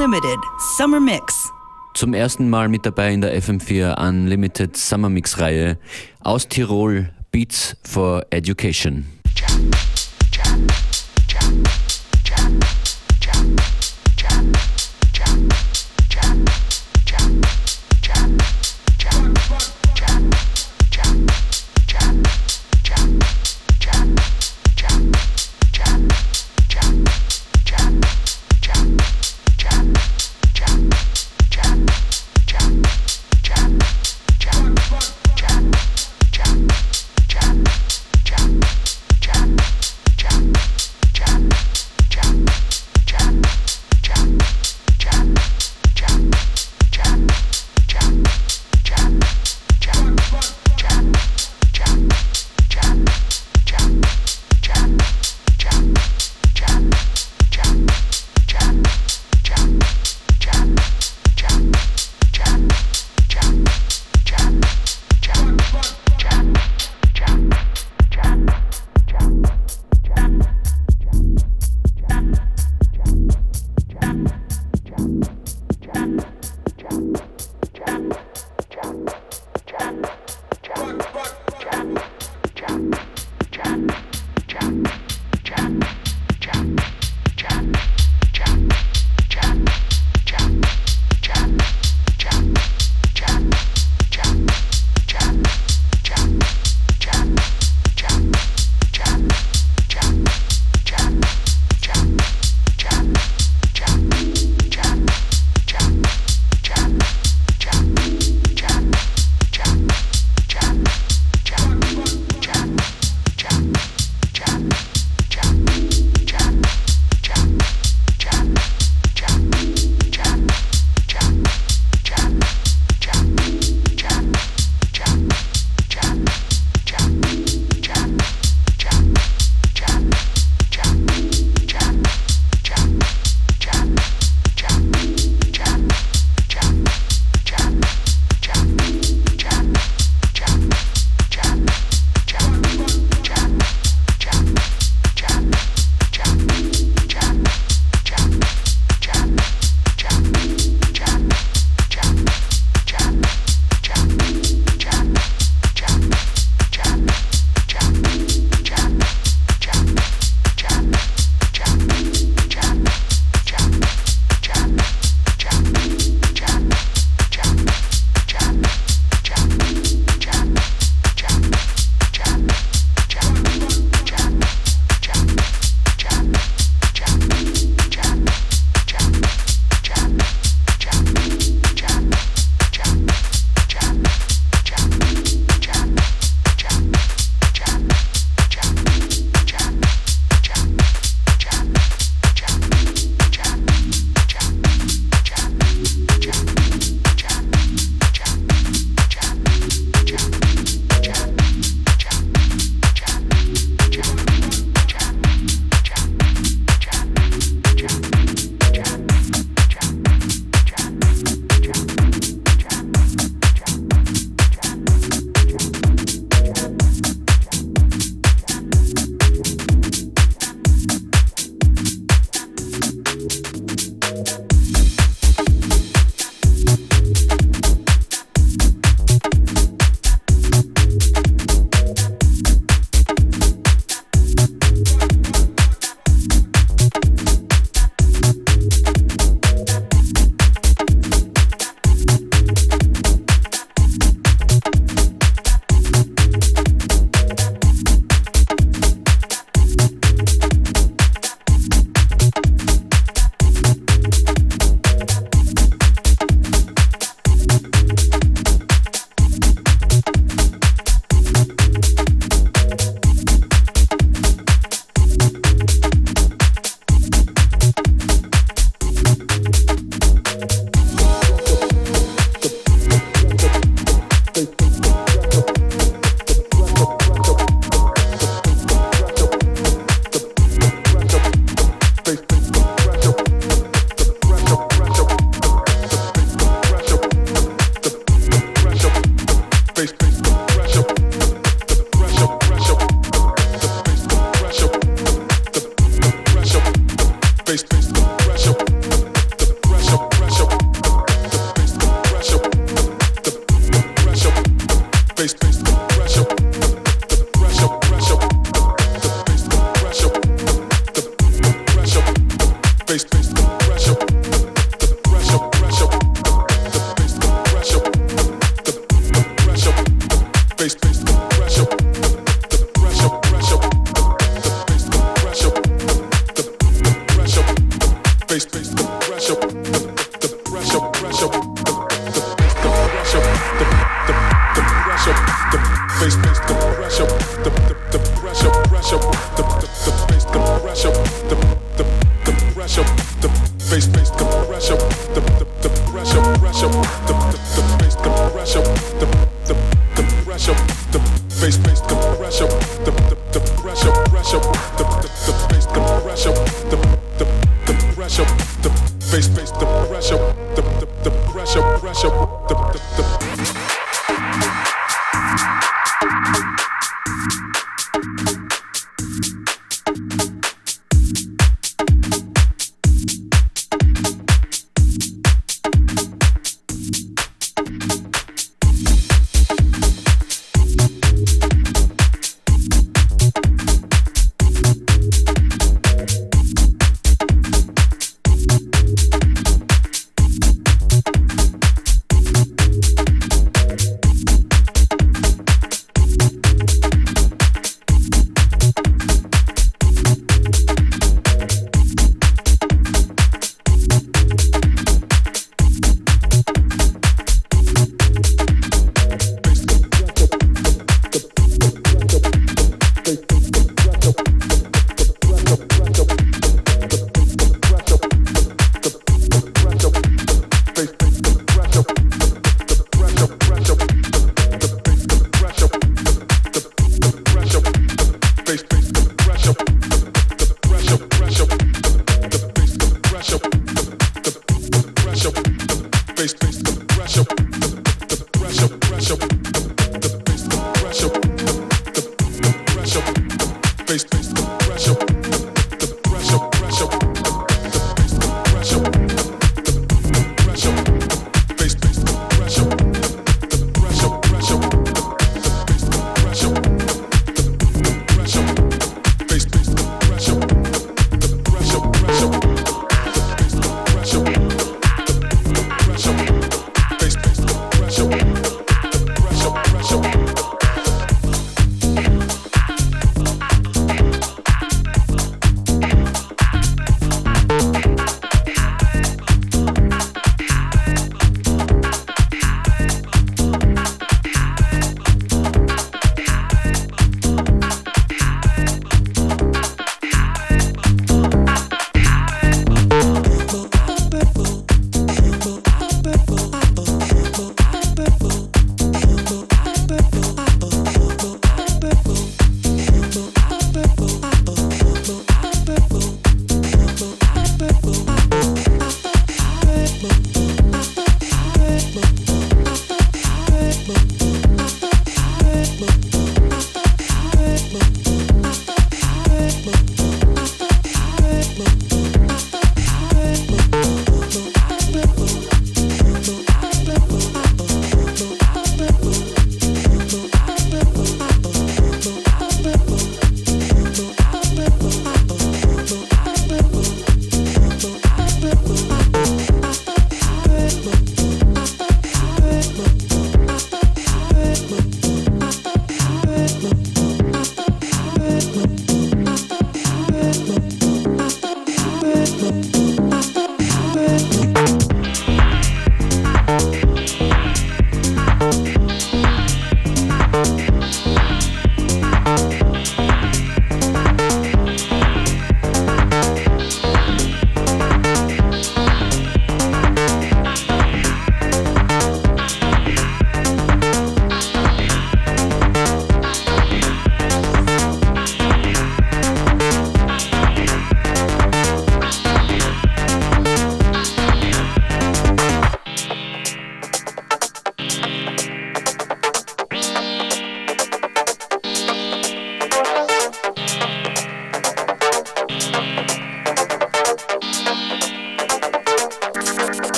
Unlimited 0.00 0.40
Summer 0.78 0.98
Mix. 0.98 1.52
Zum 1.92 2.14
ersten 2.14 2.48
Mal 2.48 2.70
mit 2.70 2.86
dabei 2.86 3.12
in 3.12 3.20
der 3.20 3.38
FM4 3.38 4.00
Unlimited 4.08 4.74
Summer 4.74 5.10
Mix 5.10 5.38
Reihe 5.38 5.76
aus 6.20 6.48
Tirol 6.48 7.10
Beats 7.30 7.76
for 7.84 8.24
Education. 8.30 9.04
to 11.28 11.79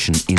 Education 0.00 0.29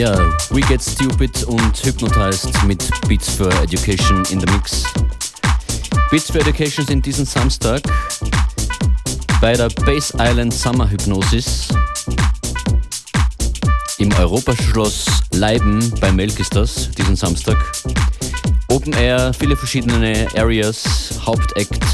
Ja, 0.00 0.16
We 0.48 0.62
Get 0.62 0.80
Stupid 0.80 1.44
und 1.44 1.76
Hypnotized 1.84 2.64
mit 2.64 2.88
Beats 3.06 3.28
for 3.28 3.52
Education 3.62 4.24
in 4.30 4.40
the 4.40 4.46
Mix. 4.50 4.84
Beats 6.10 6.30
for 6.30 6.40
Education 6.40 6.86
sind 6.86 7.04
diesen 7.04 7.26
Samstag 7.26 7.82
bei 9.42 9.52
der 9.52 9.68
Base 9.84 10.14
Island 10.18 10.54
Summer 10.54 10.88
Hypnosis 10.88 11.68
im 13.98 14.10
Europaschloss 14.14 15.04
Leiben 15.32 15.92
bei 16.00 16.10
Melk 16.10 16.40
ist 16.40 16.56
das, 16.56 16.90
diesen 16.92 17.14
Samstag. 17.14 17.58
Open 18.68 18.94
Air, 18.94 19.34
viele 19.38 19.54
verschiedene 19.54 20.26
Areas, 20.34 21.20
Hauptakt, 21.26 21.84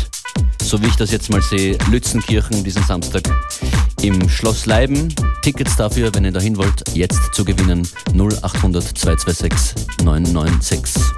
so 0.62 0.81
wie 0.81 0.87
ich 0.87 0.95
das 0.95 1.11
jetzt 1.11 1.29
mal 1.29 1.42
sehe, 1.42 1.77
Lützenkirchen 1.90 2.62
diesen 2.62 2.85
Samstag 2.85 3.25
im 4.01 4.29
Schloss 4.29 4.64
Leiben. 4.66 5.12
Tickets 5.47 5.77
dafür, 5.77 6.13
wenn 6.13 6.25
ihr 6.25 6.33
dahin 6.33 6.57
wollt, 6.57 6.83
jetzt 6.93 7.33
zu 7.33 7.45
gewinnen 7.45 7.87
0800 8.13 8.83
226 8.99 9.77
996. 10.03 11.15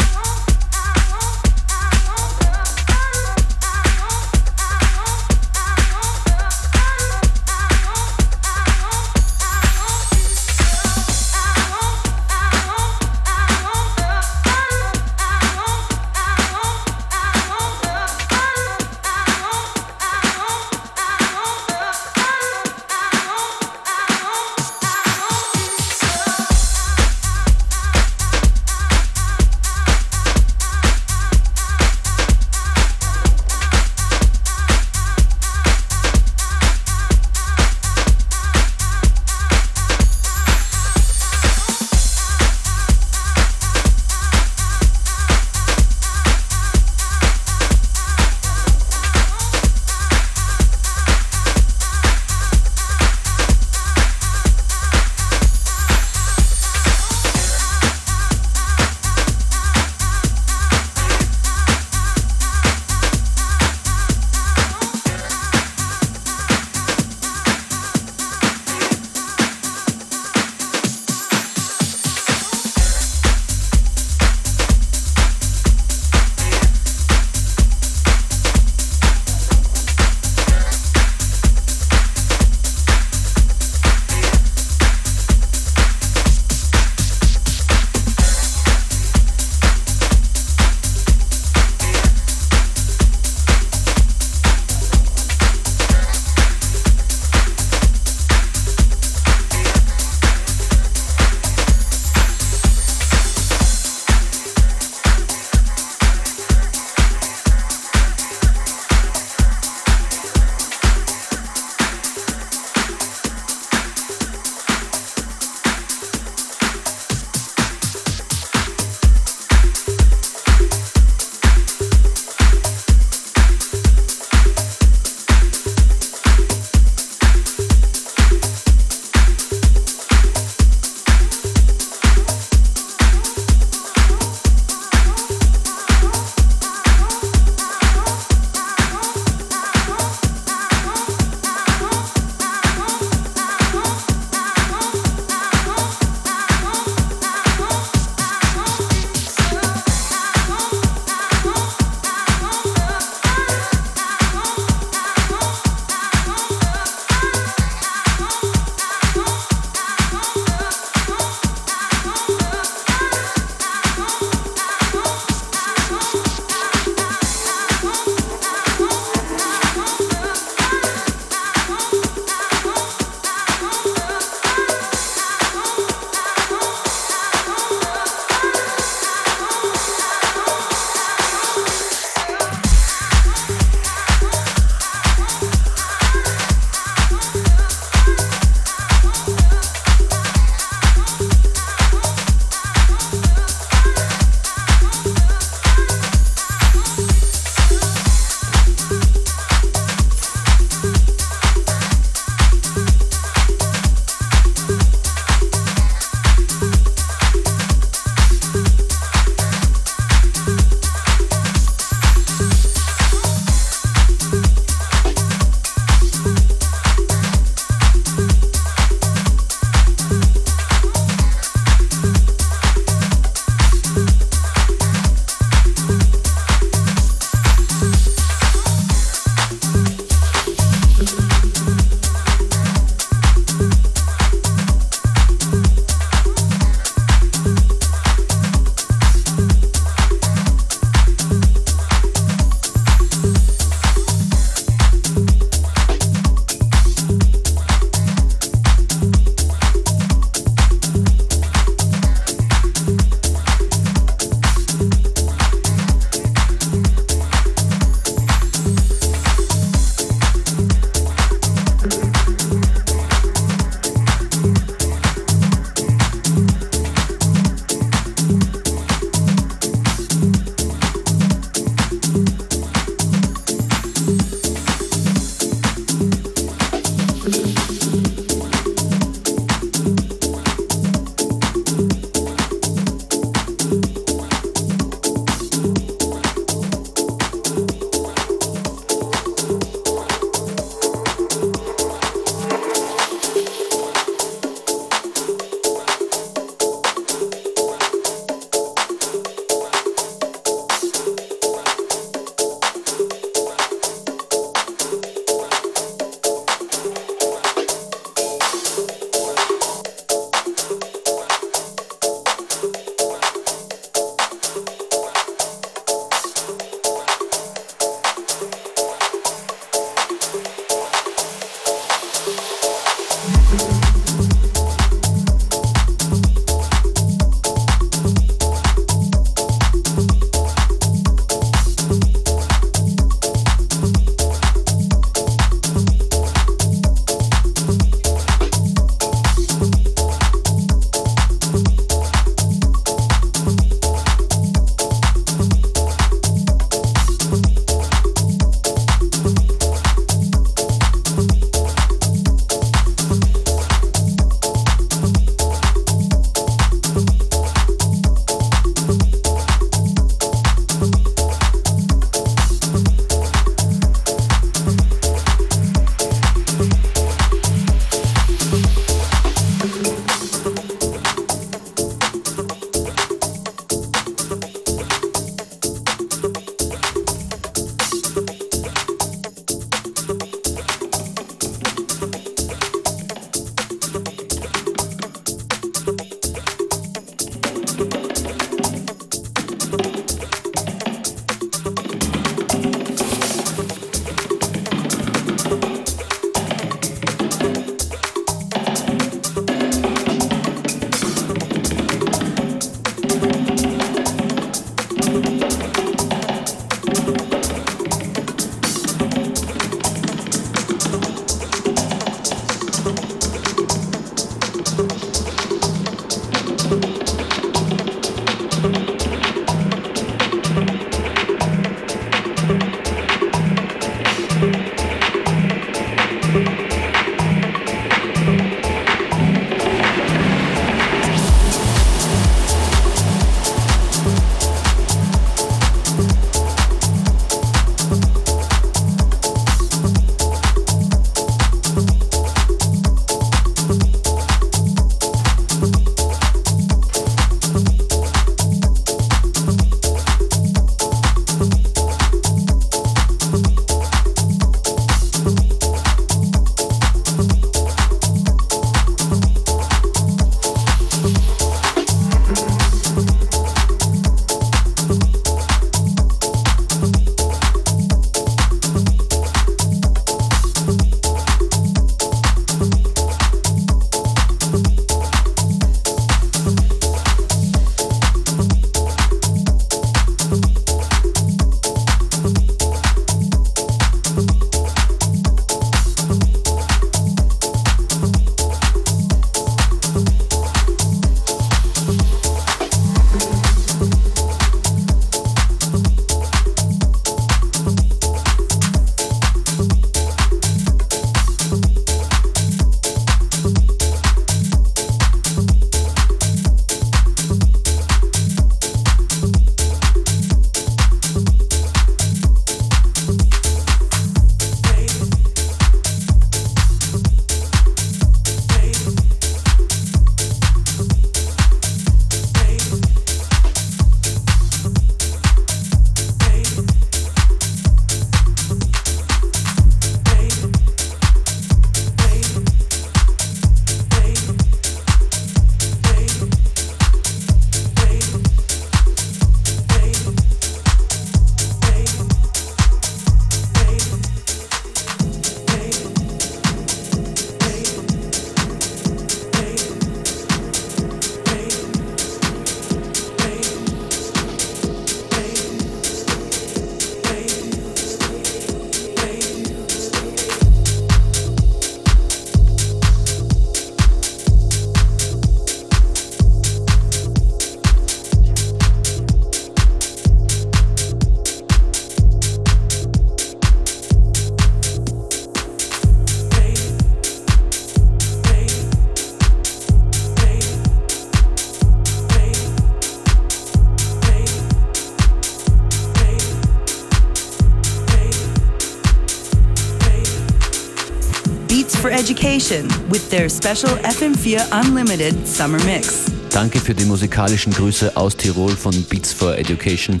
for 591.82 591.90
Education 591.90 592.68
with 592.90 593.10
their 593.10 593.28
special 593.28 593.76
FM4 593.82 594.46
Unlimited 594.52 595.26
Summer 595.26 595.58
Mix. 595.64 596.04
Danke 596.30 596.60
für 596.60 596.74
die 596.74 596.84
musikalischen 596.84 597.52
Grüße 597.52 597.96
aus 597.96 598.16
Tirol 598.16 598.50
von 598.50 598.72
Beats 598.84 599.12
for 599.12 599.36
Education. 599.36 600.00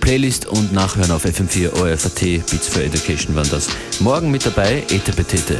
Playlist 0.00 0.44
und 0.44 0.74
Nachhören 0.74 1.10
auf 1.10 1.24
FM4 1.24 1.80
ORFAT. 1.80 2.20
Beats 2.50 2.68
for 2.68 2.82
Education 2.82 3.34
waren 3.34 3.48
das. 3.48 3.70
Morgen 4.00 4.30
mit 4.30 4.44
dabei, 4.44 4.82
Ete 4.90 5.12
Petete. 5.12 5.56